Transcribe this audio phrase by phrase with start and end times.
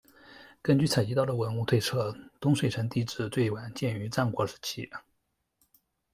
[0.63, 4.89] 根据采集到的文物推测东水地城址最晚建于战国时期。